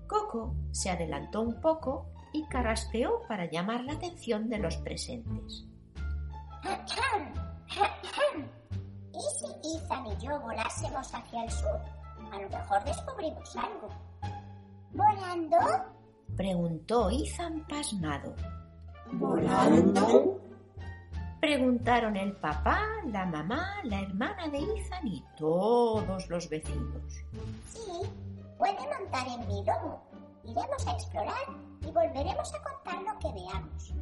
Coco 0.07 0.55
se 0.73 0.91
adelantó 0.91 1.43
un 1.43 1.61
poco 1.61 2.07
y 2.33 2.45
carraspeó 2.47 3.23
para 3.29 3.49
llamar 3.51 3.85
la 3.85 3.93
atención 3.93 4.49
de 4.49 4.59
los 4.59 4.77
presentes. 4.79 5.67
¿Y 9.13 9.21
si 9.39 9.77
Ethan 9.77 10.07
y 10.07 10.25
yo 10.25 10.41
volásemos 10.41 11.15
hacia 11.15 11.45
el 11.45 11.51
sur? 11.51 11.81
A 12.33 12.39
lo 12.41 12.49
mejor 12.49 12.85
descubrimos 12.85 13.57
algo. 13.57 13.89
¿Volando? 14.93 15.57
Preguntó 16.37 17.11
Ethan 17.11 17.65
pasmado. 17.69 18.35
¿Volando? 19.13 20.41
Preguntaron 21.41 22.17
el 22.17 22.33
papá, 22.37 22.87
la 23.07 23.27
mamá, 23.27 23.77
la 23.85 24.03
hermana 24.03 24.49
de 24.49 24.59
Ethan 24.59 25.07
y 25.07 25.25
todos 25.37 26.29
los 26.29 26.49
vecinos. 26.49 27.03
Sí, 27.73 27.81
puede 28.59 28.79
montar 28.99 29.27
en 29.27 29.49
mi 29.49 29.65
lomo. 29.65 30.03
Iremos 30.45 30.87
a 30.87 30.93
explorar 30.93 31.47
y 31.81 31.87
volveremos 31.87 32.53
a 32.55 32.63
contar 32.63 33.03
lo 33.03 33.19
que 33.19 33.41
veamos. 33.41 33.95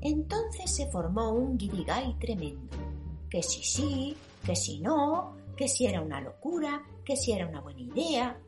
Entonces 0.00 0.74
se 0.74 0.86
formó 0.86 1.30
un 1.30 1.58
guirigay 1.58 2.14
tremendo. 2.18 2.76
Que 3.28 3.42
si 3.42 3.62
sí, 3.62 4.16
que 4.44 4.54
si 4.54 4.80
no, 4.80 5.34
que 5.56 5.68
si 5.68 5.86
era 5.86 6.00
una 6.00 6.20
locura, 6.20 6.82
que 7.04 7.16
si 7.16 7.32
era 7.32 7.46
una 7.46 7.60
buena 7.60 7.80
idea. 7.80 8.38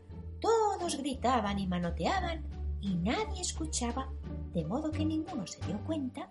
Todos 0.41 0.97
gritaban 0.97 1.59
y 1.59 1.67
manoteaban 1.67 2.45
y 2.81 2.95
nadie 2.95 3.43
escuchaba, 3.43 4.09
de 4.53 4.65
modo 4.65 4.91
que 4.91 5.05
ninguno 5.05 5.47
se 5.47 5.65
dio 5.67 5.79
cuenta 5.85 6.27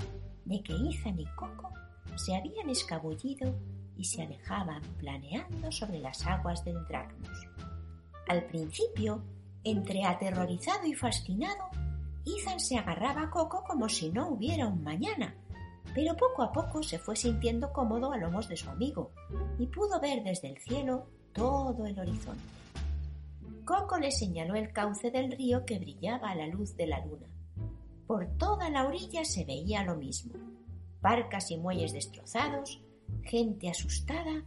de 0.46 0.62
que 0.62 0.74
Ethan 0.74 1.20
y 1.20 1.26
Coco 1.36 1.72
se 2.16 2.36
habían 2.36 2.70
escabullido 2.70 3.56
y 3.96 4.04
se 4.04 4.22
alejaban 4.22 4.82
planeando 4.98 5.72
sobre 5.72 6.00
las 6.00 6.26
aguas 6.26 6.64
del 6.64 6.86
Dragnos. 6.88 7.48
Al 8.28 8.46
principio, 8.46 9.24
entre 9.64 10.06
aterrorizado 10.06 10.86
y 10.86 10.94
fascinado, 10.94 11.66
Ethan 12.26 12.60
se 12.60 12.78
agarraba 12.78 13.24
a 13.24 13.30
Coco 13.30 13.64
como 13.66 13.88
si 13.90 14.10
no 14.10 14.30
hubiera 14.30 14.68
un 14.68 14.84
mañana, 14.84 15.36
pero 15.96 16.16
poco 16.16 16.44
a 16.44 16.52
poco 16.52 16.84
se 16.84 17.00
fue 17.00 17.16
sintiendo 17.16 17.72
cómodo 17.74 18.12
a 18.12 18.18
lomos 18.18 18.48
de 18.48 18.58
su 18.58 18.70
amigo 18.70 19.12
y 19.58 19.68
pudo 19.68 20.00
ver 20.00 20.24
desde 20.24 20.50
el 20.50 20.58
cielo 20.60 21.08
todo 21.34 21.86
el 21.86 21.98
horizonte. 22.00 22.44
Coco 23.66 23.98
le 23.98 24.12
señaló 24.12 24.56
el 24.56 24.72
cauce 24.72 25.12
del 25.12 25.32
río 25.32 25.66
que 25.66 25.80
brillaba 25.80 26.32
a 26.32 26.36
la 26.36 26.48
luz 26.48 26.76
de 26.76 26.88
la 26.88 27.06
luna. 27.06 27.28
Por 28.10 28.26
toda 28.40 28.72
la 28.72 28.88
orilla 28.88 29.24
se 29.24 29.46
veía 29.46 29.84
lo 29.84 29.96
mismo. 29.96 30.34
Barcas 31.00 31.52
y 31.52 31.58
muelles 31.58 31.94
destrozados, 31.94 32.82
gente 33.22 33.70
asustada, 33.70 34.44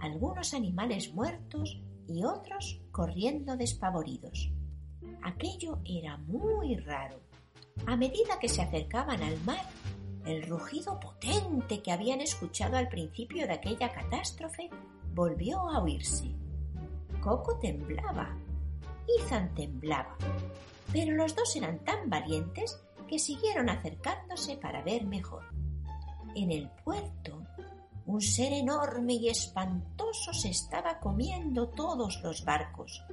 algunos 0.00 0.54
animales 0.54 1.12
muertos 1.12 1.78
y 2.08 2.24
otros 2.24 2.80
corriendo 2.90 3.54
despavoridos. 3.54 4.50
Aquello 5.22 5.78
era 5.84 6.16
muy 6.16 6.74
raro. 6.76 7.20
A 7.84 7.96
medida 7.96 8.38
que 8.40 8.48
se 8.48 8.62
acercaban 8.62 9.22
al 9.22 9.38
mar, 9.42 9.66
el 10.24 10.44
rugido 10.44 10.98
potente 10.98 11.82
que 11.82 11.92
habían 11.92 12.22
escuchado 12.22 12.78
al 12.78 12.88
principio 12.88 13.46
de 13.46 13.52
aquella 13.52 13.92
catástrofe 13.92 14.70
volvió 15.12 15.58
a 15.58 15.82
oírse. 15.82 16.34
Coco 17.20 17.58
temblaba, 17.58 18.34
Ethan 19.20 19.54
temblaba, 19.54 20.16
pero 20.94 21.14
los 21.14 21.36
dos 21.36 21.54
eran 21.56 21.78
tan 21.84 22.08
valientes 22.08 22.82
que 23.06 23.18
siguieron 23.18 23.68
acercándose 23.68 24.56
para 24.56 24.82
ver 24.82 25.04
mejor. 25.04 25.44
En 26.34 26.50
el 26.50 26.70
puerto, 26.84 27.42
un 28.06 28.20
ser 28.20 28.52
enorme 28.52 29.14
y 29.14 29.28
espantoso 29.28 30.32
se 30.32 30.50
estaba 30.50 30.98
comiendo 30.98 31.68
todos 31.68 32.20
los 32.22 32.44
barcos. 32.44 33.04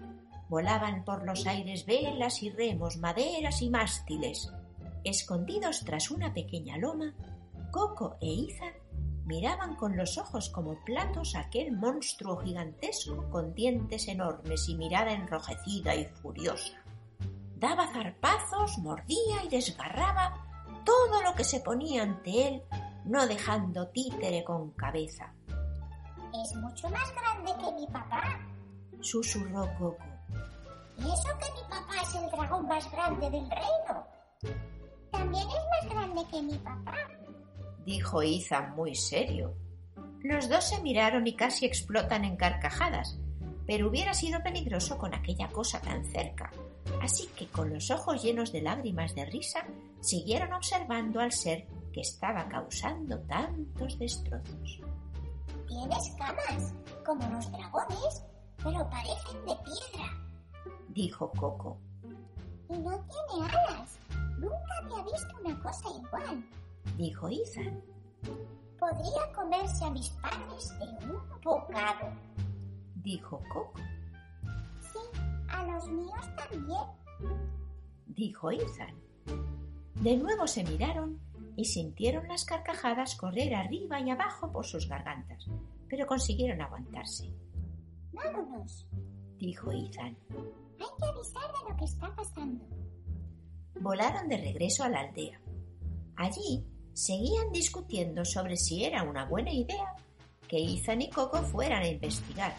Volaban 0.50 1.04
por 1.04 1.26
los 1.26 1.46
aires 1.46 1.86
velas 1.86 2.42
y 2.42 2.50
remos, 2.50 2.98
maderas 2.98 3.62
y 3.62 3.70
mástiles. 3.70 4.52
Escondidos 5.04 5.84
tras 5.86 6.10
una 6.10 6.34
pequeña 6.34 6.78
loma, 6.78 7.14
Coco 7.72 8.18
e 8.20 8.46
Ethan 8.46 8.74
miraban 9.26 9.76
con 9.76 9.96
los 9.96 10.18
ojos 10.18 10.50
como 10.50 10.84
platos 10.84 11.36
aquel 11.36 11.72
monstruo 11.72 12.38
gigantesco 12.38 13.30
con 13.30 13.54
dientes 13.54 14.08
enormes 14.08 14.68
y 14.68 14.76
mirada 14.76 15.12
enrojecida 15.12 15.96
y 15.96 16.06
furiosa. 16.06 16.79
Daba 17.60 17.88
zarpazos, 17.88 18.78
mordía 18.80 19.44
y 19.44 19.50
desgarraba 19.50 20.46
todo 20.86 21.22
lo 21.22 21.34
que 21.36 21.44
se 21.44 21.60
ponía 21.60 22.04
ante 22.04 22.48
él, 22.48 22.64
no 23.06 23.28
dejando 23.28 23.88
títere 23.90 24.44
con 24.44 24.72
cabeza. 24.72 25.34
Es 26.34 26.56
mucho 26.56 26.90
más 26.90 27.14
grande 27.14 27.52
que 27.60 27.72
mi 27.74 27.88
papá. 27.88 28.40
Susurró 29.02 29.68
Coco. 29.78 30.04
¿Y 30.98 31.04
eso 31.04 31.30
que 31.40 31.52
mi 31.54 31.70
papá 31.70 32.02
es 32.02 32.16
el 32.16 32.30
dragón 32.32 32.68
más 32.68 32.92
grande 32.92 33.30
del 33.30 33.50
reino? 33.50 34.08
También 35.12 35.48
es 35.48 35.90
más 35.90 35.94
grande 35.94 36.26
que 36.32 36.42
mi 36.42 36.58
papá 36.58 36.96
dijo 37.90 38.22
Ethan 38.22 38.76
muy 38.76 38.94
serio. 38.94 39.56
Los 40.22 40.48
dos 40.48 40.66
se 40.66 40.82
miraron 40.82 41.26
y 41.26 41.36
casi 41.36 41.66
explotan 41.66 42.24
en 42.24 42.36
carcajadas, 42.36 43.18
pero 43.66 43.90
hubiera 43.90 44.14
sido 44.14 44.44
peligroso 44.44 44.98
con 44.98 45.16
aquella 45.16 45.48
cosa 45.48 45.82
tan 45.82 46.06
cerca, 46.06 46.52
así 47.02 47.28
que 47.36 47.48
con 47.48 47.74
los 47.74 47.92
ojos 47.92 48.22
llenos 48.24 48.52
de 48.52 48.62
lágrimas 48.62 49.16
de 49.16 49.26
risa 49.26 49.66
siguieron 50.00 50.54
observando 50.54 51.20
al 51.20 51.32
ser 51.32 51.68
que 51.94 52.02
estaba 52.02 52.48
causando 52.48 53.20
tantos 53.22 53.98
destrozos. 53.98 54.82
Tiene 55.68 55.96
escamas, 55.96 56.74
como 57.06 57.28
los 57.30 57.52
dragones, 57.52 58.24
pero 58.64 58.90
parecen 58.90 59.46
de 59.46 59.56
piedra, 59.64 60.28
dijo 60.90 61.32
Coco. 61.32 61.78
Y 62.70 62.78
no 62.78 62.92
tiene 62.92 63.48
alas. 63.48 64.00
Nunca 64.38 64.58
había 64.82 65.04
visto 65.04 65.36
una 65.44 65.62
cosa 65.62 65.90
igual 65.90 66.44
dijo 66.98 67.30
Ethan. 67.30 67.82
Podría 68.80 69.34
comerse 69.36 69.86
a 69.86 69.92
mis 69.92 70.10
padres 70.10 70.70
de 70.80 71.06
un 71.06 71.42
bocado, 71.42 72.14
dijo 72.96 73.42
Coco. 73.52 73.74
A 75.60 75.66
los 75.66 75.90
míos 75.90 76.26
también, 76.38 76.84
dijo 78.08 78.50
Ethan. 78.50 78.96
De 79.96 80.16
nuevo 80.16 80.48
se 80.48 80.64
miraron 80.64 81.20
y 81.58 81.66
sintieron 81.66 82.30
las 82.30 82.46
carcajadas 82.46 83.16
correr 83.16 83.54
arriba 83.54 84.00
y 84.00 84.10
abajo 84.10 84.50
por 84.54 84.66
sus 84.66 84.88
gargantas, 84.88 85.48
pero 85.90 86.08
consiguieron 86.08 86.62
aguantarse. 86.62 87.34
Vámonos, 88.14 88.88
dijo 89.38 89.70
Ethan. 89.74 90.18
Hay 90.80 90.88
que 90.98 91.06
avisar 91.06 91.52
de 91.52 91.70
lo 91.70 91.76
que 91.76 91.84
está 91.84 92.16
pasando. 92.16 92.66
Volaron 93.82 94.30
de 94.30 94.38
regreso 94.38 94.86
a 94.86 94.90
la 94.90 95.02
aldea. 95.02 95.42
Allí 96.16 96.64
seguían 96.94 97.52
discutiendo 97.52 98.24
sobre 98.24 98.56
si 98.56 98.86
era 98.86 99.04
una 99.04 99.26
buena 99.26 99.52
idea 99.52 99.94
que 100.48 100.58
Ethan 100.58 101.02
y 101.02 101.10
Coco 101.10 101.42
fueran 101.44 101.84
a 101.84 101.88
investigar. 101.90 102.56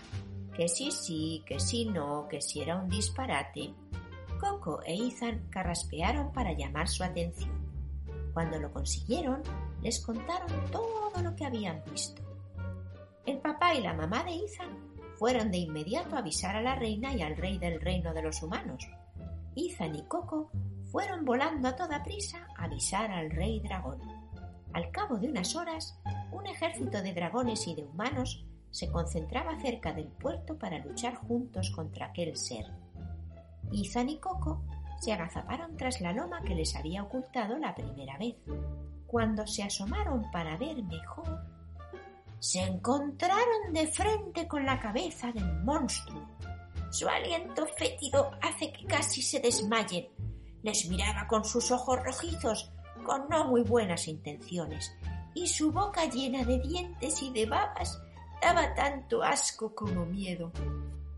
Que 0.61 0.69
sí 0.69 0.90
sí, 0.90 1.43
que 1.47 1.59
sí 1.59 1.87
no, 1.87 2.29
que 2.29 2.43
si 2.43 2.61
era 2.61 2.76
un 2.76 2.87
disparate. 2.87 3.73
Coco 4.38 4.83
e 4.85 4.93
Ethan 4.93 5.49
carraspearon 5.49 6.33
para 6.33 6.52
llamar 6.52 6.87
su 6.87 7.02
atención. 7.02 7.50
Cuando 8.35 8.59
lo 8.59 8.71
consiguieron, 8.71 9.43
les 9.81 10.05
contaron 10.05 10.71
todo 10.71 11.23
lo 11.23 11.35
que 11.35 11.47
habían 11.47 11.83
visto. 11.90 12.21
El 13.25 13.38
papá 13.38 13.73
y 13.73 13.81
la 13.81 13.95
mamá 13.95 14.23
de 14.23 14.33
Ethan 14.33 14.76
fueron 15.19 15.50
de 15.50 15.57
inmediato 15.57 16.14
a 16.14 16.19
avisar 16.19 16.55
a 16.55 16.61
la 16.61 16.75
reina 16.75 17.14
y 17.14 17.23
al 17.23 17.38
rey 17.38 17.57
del 17.57 17.81
reino 17.81 18.12
de 18.12 18.21
los 18.21 18.43
humanos. 18.43 18.87
Ethan 19.57 19.95
y 19.95 20.02
Coco 20.09 20.50
fueron 20.93 21.25
volando 21.25 21.69
a 21.69 21.76
toda 21.76 22.05
prisa 22.05 22.47
a 22.59 22.64
avisar 22.64 23.11
al 23.11 23.31
rey 23.31 23.61
dragón. 23.61 23.99
Al 24.75 24.90
cabo 24.90 25.17
de 25.17 25.31
unas 25.31 25.57
horas, 25.57 25.99
un 26.31 26.47
ejército 26.47 27.00
de 27.00 27.14
dragones 27.14 27.67
y 27.67 27.75
de 27.75 27.85
humanos 27.85 28.45
se 28.71 28.91
concentraba 28.91 29.61
cerca 29.61 29.93
del 29.93 30.07
puerto 30.07 30.57
para 30.57 30.79
luchar 30.79 31.15
juntos 31.17 31.71
contra 31.71 32.07
aquel 32.07 32.37
ser. 32.37 32.67
Ethan 33.73 34.09
y 34.09 34.19
Coco 34.19 34.62
se 35.00 35.12
agazaparon 35.12 35.77
tras 35.77 36.00
la 36.00 36.12
loma 36.12 36.43
que 36.43 36.55
les 36.55 36.75
había 36.77 37.03
ocultado 37.03 37.59
la 37.59 37.75
primera 37.75 38.19
vez. 38.19 38.37
Cuando 39.07 39.47
se 39.47 39.62
asomaron 39.62 40.31
para 40.31 40.57
ver 40.57 40.83
mejor, 40.83 41.45
se 42.39 42.62
encontraron 42.62 43.73
de 43.73 43.87
frente 43.87 44.47
con 44.47 44.65
la 44.65 44.79
cabeza 44.79 45.33
del 45.33 45.62
monstruo. 45.62 46.23
Su 46.91 47.09
aliento 47.09 47.67
fétido 47.77 48.31
hace 48.43 48.73
que 48.73 48.87
casi 48.87 49.23
se 49.23 49.41
desmayen. 49.41 50.09
Les 50.62 50.89
miraba 50.89 51.27
con 51.27 51.45
sus 51.45 51.71
ojos 51.71 52.03
rojizos, 52.05 52.71
con 53.05 53.29
no 53.29 53.47
muy 53.47 53.62
buenas 53.62 54.07
intenciones, 54.09 54.93
y 55.35 55.47
su 55.47 55.73
boca 55.73 56.05
llena 56.07 56.45
de 56.45 56.59
dientes 56.59 57.23
y 57.23 57.31
de 57.33 57.47
babas 57.47 58.00
daba 58.41 58.75
tanto 58.75 59.23
asco 59.23 59.75
como 59.75 60.07
miedo. 60.07 60.53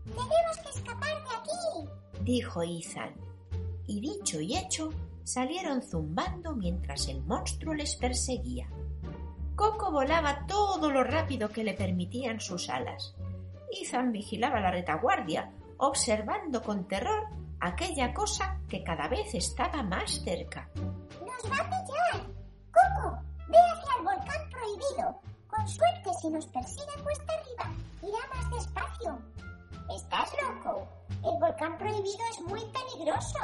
Tenemos 0.05 0.57
que 0.63 0.69
escapar 0.79 1.15
de 1.23 1.35
aquí, 1.35 1.89
dijo 2.21 2.61
Ethan. 2.61 3.13
Y 3.87 3.99
dicho 3.99 4.39
y 4.39 4.57
hecho, 4.57 4.91
salieron 5.23 5.81
zumbando 5.81 6.55
mientras 6.55 7.07
el 7.07 7.21
monstruo 7.23 7.73
les 7.73 7.95
perseguía. 7.95 8.67
Coco 9.55 9.91
volaba 9.91 10.45
todo 10.47 10.89
lo 10.89 11.03
rápido 11.03 11.49
que 11.49 11.63
le 11.63 11.73
permitían 11.73 12.39
sus 12.39 12.69
alas. 12.69 13.15
Ethan 13.71 14.11
vigilaba 14.11 14.59
la 14.59 14.71
retaguardia, 14.71 15.51
observando 15.77 16.61
con 16.61 16.87
terror 16.87 17.27
aquella 17.59 18.13
cosa 18.13 18.59
que 18.67 18.83
cada 18.83 19.07
vez 19.07 19.33
estaba 19.33 19.83
más 19.83 20.21
cerca. 20.23 20.69
¡Nos 20.75 21.51
va 21.51 21.57
a 21.57 21.69
pillar! 21.69 22.27
¡Coco! 22.71 23.17
¡Ve 23.47 23.57
hacia 23.57 23.97
el 23.97 24.03
volcán 24.03 24.49
prohibido! 24.49 25.21
Con 25.47 25.67
suerte, 25.67 26.02
si 26.23 26.29
nos 26.29 26.45
persigue 26.47 27.03
cuesta 27.03 27.33
arriba, 27.33 27.75
irá 28.01 28.33
más 28.33 28.49
despacio. 28.51 29.19
¿Estás 29.93 30.31
loco? 30.41 30.87
El 31.09 31.37
volcán 31.37 31.77
prohibido 31.77 32.19
es 32.31 32.41
muy 32.47 32.61
peligroso. 32.71 33.39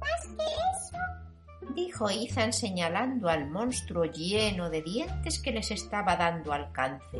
Más 0.00 0.26
que 0.38 0.44
eso, 0.72 1.74
dijo 1.74 2.08
Ethan 2.08 2.54
señalando 2.54 3.28
al 3.28 3.50
monstruo 3.50 4.06
lleno 4.06 4.70
de 4.70 4.80
dientes 4.80 5.38
que 5.42 5.52
les 5.52 5.70
estaba 5.70 6.16
dando 6.16 6.54
alcance. 6.54 7.18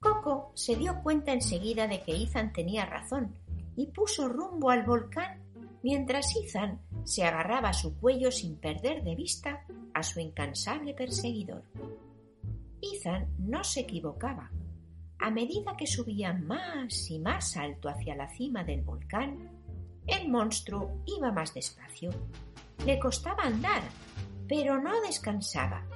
Coco 0.00 0.52
se 0.54 0.76
dio 0.76 1.02
cuenta 1.02 1.32
enseguida 1.32 1.86
de 1.86 2.02
que 2.02 2.16
Ethan 2.16 2.50
tenía 2.50 2.86
razón 2.86 3.36
y 3.76 3.88
puso 3.88 4.26
rumbo 4.26 4.70
al 4.70 4.84
volcán 4.84 5.42
mientras 5.82 6.34
Ethan 6.34 6.80
se 7.04 7.24
agarraba 7.24 7.68
a 7.68 7.74
su 7.74 7.94
cuello 8.00 8.32
sin 8.32 8.56
perder 8.56 9.04
de 9.04 9.14
vista 9.14 9.66
a 9.92 10.02
su 10.02 10.18
incansable 10.18 10.94
perseguidor. 10.94 11.62
Ethan 12.92 13.28
no 13.38 13.64
se 13.64 13.80
equivocaba. 13.80 14.50
A 15.18 15.30
medida 15.30 15.76
que 15.76 15.86
subía 15.86 16.32
más 16.32 17.10
y 17.10 17.18
más 17.18 17.56
alto 17.56 17.88
hacia 17.88 18.14
la 18.14 18.28
cima 18.28 18.64
del 18.64 18.82
volcán, 18.82 19.50
el 20.06 20.28
monstruo 20.28 21.00
iba 21.06 21.32
más 21.32 21.54
despacio. 21.54 22.10
Le 22.84 22.98
costaba 22.98 23.44
andar, 23.44 23.82
pero 24.48 24.80
no 24.80 25.00
descansaba. 25.02 25.86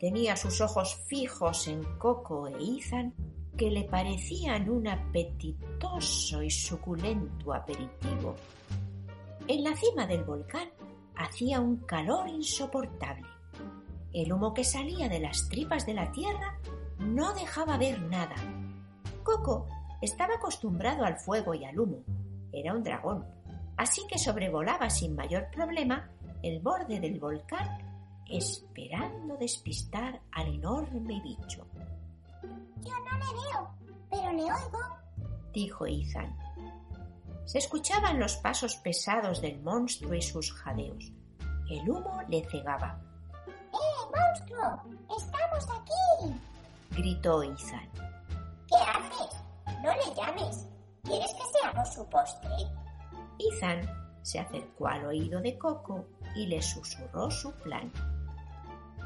Tenía 0.00 0.36
sus 0.36 0.60
ojos 0.60 0.96
fijos 1.06 1.68
en 1.68 1.84
Coco 1.98 2.48
e 2.48 2.78
Ethan, 2.78 3.14
que 3.56 3.70
le 3.70 3.84
parecían 3.84 4.68
un 4.68 4.88
apetitoso 4.88 6.42
y 6.42 6.50
suculento 6.50 7.54
aperitivo. 7.54 8.34
En 9.46 9.62
la 9.62 9.76
cima 9.76 10.06
del 10.06 10.24
volcán 10.24 10.68
hacía 11.14 11.60
un 11.60 11.76
calor 11.86 12.28
insoportable. 12.28 13.33
El 14.14 14.32
humo 14.32 14.54
que 14.54 14.62
salía 14.62 15.08
de 15.08 15.18
las 15.18 15.48
tripas 15.48 15.86
de 15.86 15.94
la 15.94 16.12
tierra 16.12 16.58
no 16.98 17.34
dejaba 17.34 17.76
ver 17.76 18.00
nada. 18.02 18.36
Coco 19.24 19.66
estaba 20.00 20.36
acostumbrado 20.36 21.04
al 21.04 21.18
fuego 21.18 21.52
y 21.52 21.64
al 21.64 21.80
humo. 21.80 22.04
Era 22.52 22.72
un 22.74 22.84
dragón, 22.84 23.26
así 23.76 24.02
que 24.08 24.18
sobrevolaba 24.18 24.88
sin 24.88 25.16
mayor 25.16 25.50
problema 25.50 26.08
el 26.42 26.60
borde 26.60 27.00
del 27.00 27.18
volcán 27.18 27.78
esperando 28.30 29.36
despistar 29.36 30.20
al 30.30 30.54
enorme 30.54 31.20
bicho. 31.20 31.66
Yo 32.82 32.92
no 32.92 33.18
le 33.18 33.32
veo, 33.32 33.74
pero 34.10 34.32
le 34.32 34.42
oigo, 34.44 34.80
dijo 35.52 35.86
Ethan. 35.86 36.36
Se 37.46 37.58
escuchaban 37.58 38.20
los 38.20 38.36
pasos 38.36 38.76
pesados 38.76 39.42
del 39.42 39.60
monstruo 39.60 40.14
y 40.14 40.22
sus 40.22 40.52
jadeos. 40.52 41.12
El 41.68 41.90
humo 41.90 42.22
le 42.28 42.44
cegaba. 42.48 43.00
¡Eh, 44.14 44.20
monstruo! 44.20 44.82
¡Estamos 45.16 45.68
aquí! 45.70 46.34
gritó 46.90 47.42
Ethan. 47.42 47.88
¿Qué 48.68 48.76
haces? 48.76 49.42
No 49.82 49.92
le 49.92 50.14
llames. 50.14 50.68
¿Quieres 51.02 51.32
que 51.34 51.58
seamos 51.58 51.92
su 51.92 52.08
postre? 52.08 52.50
Ethan 53.38 53.80
se 54.22 54.38
acercó 54.38 54.88
al 54.88 55.04
oído 55.06 55.40
de 55.40 55.58
Coco 55.58 56.06
y 56.34 56.46
le 56.46 56.62
susurró 56.62 57.30
su 57.30 57.52
plan. 57.52 57.90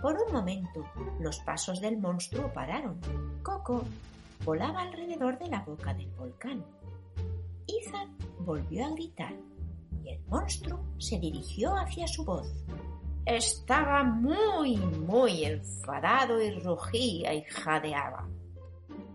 Por 0.01 0.15
un 0.15 0.33
momento, 0.33 0.85
los 1.19 1.41
pasos 1.41 1.81
del 1.81 1.99
monstruo 1.99 2.53
pararon. 2.53 3.01
Coco 3.43 3.83
volaba 4.45 4.83
alrededor 4.83 5.39
de 5.39 5.49
la 5.49 5.61
boca 5.61 5.93
del 5.95 6.11
volcán. 6.13 6.65
Ethan 7.67 8.17
volvió 8.41 8.87
a 8.87 8.91
gritar 8.91 9.35
y 10.05 10.11
el 10.11 10.21
monstruo 10.27 10.85
se 10.99 11.19
dirigió 11.19 11.77
hacia 11.77 12.07
su 12.07 12.25
voz. 12.25 12.47
Estaba 13.29 14.03
muy, 14.05 14.79
muy 14.79 15.45
enfadado 15.45 16.41
y 16.41 16.51
rugía 16.61 17.35
y 17.35 17.43
jadeaba. 17.45 18.27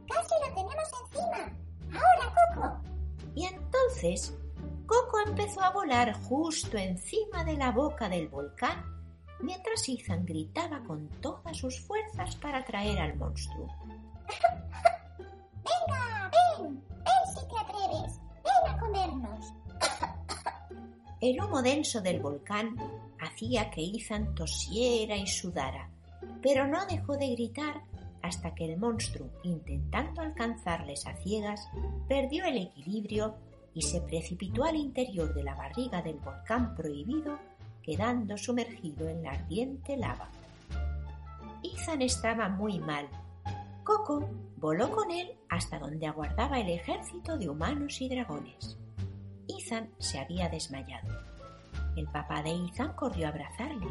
¡Casi 0.08 0.36
lo 0.40 0.54
tenemos 0.54 0.92
encima! 1.02 1.52
¡Ahora, 1.92 2.36
Coco! 2.54 2.82
Y 3.34 3.46
entonces 3.46 4.38
Coco 4.86 5.18
empezó 5.26 5.62
a 5.62 5.72
volar 5.72 6.14
justo 6.14 6.78
encima 6.78 7.44
de 7.44 7.58
la 7.58 7.72
boca 7.72 8.08
del 8.08 8.28
volcán 8.28 8.86
mientras 9.40 9.90
Ethan 9.90 10.28
gritaba 10.28 10.84
con 10.84 11.10
todas 11.20 11.58
sus 11.58 11.80
fuerzas 11.80 12.36
para 12.36 12.60
atraer 12.60 13.00
al 13.00 13.16
monstruo. 13.16 13.68
El 21.24 21.42
humo 21.42 21.62
denso 21.62 22.02
del 22.02 22.20
volcán 22.20 22.76
hacía 23.18 23.72
que 23.72 23.82
Ethan 23.82 24.36
tosiera 24.36 25.16
y 25.16 25.26
sudara, 25.26 25.90
pero 26.42 26.68
no 26.68 26.86
dejó 26.86 27.16
de 27.16 27.30
gritar 27.30 27.82
hasta 28.22 28.54
que 28.54 28.66
el 28.66 28.78
monstruo, 28.78 29.30
intentando 29.44 30.20
alcanzarles 30.20 31.08
a 31.08 31.16
ciegas, 31.16 31.66
perdió 32.10 32.44
el 32.44 32.58
equilibrio 32.58 33.36
y 33.74 33.84
se 33.84 34.02
precipitó 34.02 34.66
al 34.66 34.76
interior 34.76 35.34
de 35.34 35.44
la 35.44 35.56
barriga 35.56 36.02
del 36.02 36.18
volcán 36.18 36.76
prohibido, 36.76 37.40
quedando 37.82 38.38
sumergido 38.38 39.08
en 39.08 39.24
la 39.24 39.32
ardiente 39.32 39.96
lava. 39.96 40.30
Ethan 41.64 42.02
estaba 42.02 42.50
muy 42.50 42.80
mal. 42.80 43.08
Coco 43.86 44.28
voló 44.58 44.92
con 44.92 45.10
él 45.10 45.32
hasta 45.48 45.80
donde 45.80 46.06
aguardaba 46.06 46.60
el 46.60 46.70
ejército 46.70 47.38
de 47.38 47.48
humanos 47.48 48.02
y 48.02 48.10
dragones. 48.10 48.78
Ethan 49.74 49.90
se 49.98 50.20
había 50.20 50.50
desmayado. 50.50 51.10
El 51.96 52.08
papá 52.08 52.44
de 52.44 52.52
Ethan 52.52 52.94
corrió 52.94 53.26
a 53.26 53.30
abrazarle. 53.30 53.88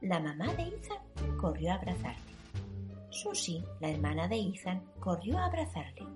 La 0.00 0.20
mamá 0.20 0.46
de 0.54 0.62
Ethan 0.62 0.98
corrió 1.40 1.72
a 1.72 1.74
abrazarle. 1.74 2.32
Susie, 3.10 3.64
la 3.80 3.90
hermana 3.90 4.28
de 4.28 4.36
Ethan, 4.36 4.80
corrió 5.00 5.38
a 5.38 5.46
abrazarle. 5.46 6.06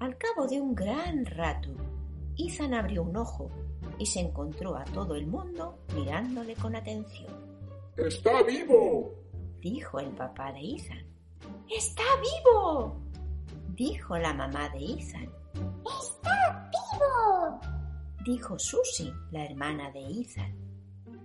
Al 0.00 0.18
cabo 0.18 0.48
de 0.48 0.60
un 0.60 0.74
gran 0.74 1.24
rato, 1.26 1.70
Ethan 2.36 2.74
abrió 2.74 3.04
un 3.04 3.16
ojo 3.16 3.48
y 3.98 4.06
se 4.06 4.18
encontró 4.18 4.76
a 4.76 4.84
todo 4.84 5.14
el 5.14 5.28
mundo 5.28 5.78
mirándole 5.94 6.56
con 6.56 6.74
atención. 6.74 7.32
¡Está 7.96 8.42
vivo! 8.42 9.14
dijo 9.60 10.00
el 10.00 10.10
papá 10.10 10.52
de 10.52 10.58
Ethan. 10.58 11.06
¡Está 11.70 12.02
vivo! 12.20 12.96
dijo 13.76 14.18
la 14.18 14.34
mamá 14.34 14.68
de 14.70 14.86
Ethan. 14.86 15.30
¡Está 15.54 16.30
vivo! 16.30 16.31
Dijo 18.24 18.58
Susie, 18.58 19.12
la 19.30 19.44
hermana 19.44 19.90
de 19.90 20.00
Ethan. 20.00 20.54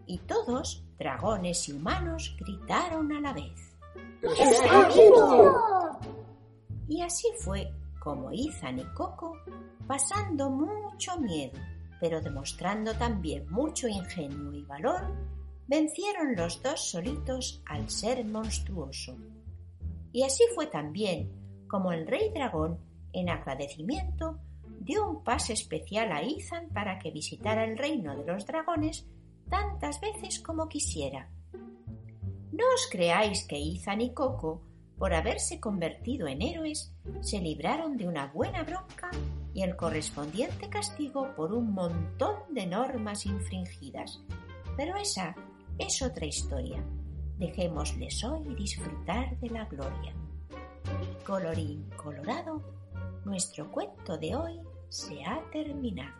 y 0.10 0.20
todos, 0.20 0.86
dragones 0.98 1.68
y 1.68 1.74
humanos, 1.74 2.36
gritaron 2.40 3.12
a 3.12 3.20
la 3.20 3.34
vez. 3.34 3.76
¡Está 4.22 4.88
vivo! 4.88 6.00
Y 6.88 7.02
así 7.02 7.28
fue 7.40 7.70
como 8.00 8.32
Ethan 8.32 8.80
y 8.80 8.86
Coco, 8.94 9.38
pasando 9.86 10.50
mucho 10.50 11.20
miedo, 11.20 11.60
pero 12.00 12.22
demostrando 12.22 12.94
también 12.94 13.46
mucho 13.50 13.88
ingenio 13.90 14.54
y 14.54 14.64
valor, 14.64 15.14
vencieron 15.68 16.36
los 16.36 16.64
dos 16.64 16.90
solitos 16.90 17.62
al 17.66 17.90
ser 17.90 18.24
monstruoso. 18.24 19.18
Y 20.14 20.24
así 20.24 20.44
fue 20.56 20.68
también 20.68 21.30
como 21.68 21.92
el 21.92 22.08
rey 22.08 22.32
dragón, 22.34 22.80
en 23.12 23.30
agradecimiento, 23.30 24.40
dio 24.88 25.06
un 25.06 25.22
pase 25.22 25.52
especial 25.52 26.14
a 26.14 26.22
Ethan 26.22 26.70
para 26.70 26.98
que 26.98 27.12
visitara 27.12 27.66
el 27.66 27.78
reino 27.78 28.16
de 28.16 28.26
los 28.26 28.46
dragones 28.46 29.06
tantas 29.50 30.00
veces 30.00 30.40
como 30.40 30.70
quisiera. 30.70 31.30
No 32.54 32.64
os 32.74 32.88
creáis 32.90 33.46
que 33.46 33.58
Ethan 33.58 34.00
y 34.00 34.14
Coco, 34.14 34.62
por 34.98 35.14
haberse 35.14 35.60
convertido 35.60 36.26
en 36.28 36.42
héroes, 36.42 36.96
se 37.20 37.40
libraron 37.40 37.98
de 37.98 38.08
una 38.08 38.28
buena 38.28 38.64
bronca 38.64 39.12
y 39.54 39.62
el 39.62 39.76
correspondiente 39.76 40.70
castigo 40.70 41.36
por 41.36 41.54
un 41.54 41.74
montón 41.74 42.36
de 42.50 42.66
normas 42.66 43.26
infringidas. 43.26 44.24
Pero 44.78 44.96
esa 44.96 45.36
es 45.78 46.02
otra 46.02 46.26
historia. 46.26 46.82
Dejémosles 47.38 48.24
hoy 48.24 48.56
disfrutar 48.56 49.38
de 49.40 49.50
la 49.50 49.66
gloria. 49.66 50.14
Colorín 51.26 51.90
colorado, 51.98 52.62
nuestro 53.26 53.70
cuento 53.70 54.18
de 54.18 54.36
hoy 54.36 54.67
se 54.90 55.24
ha 55.26 55.42
terminado. 55.52 56.16